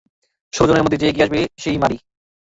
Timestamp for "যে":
1.01-1.07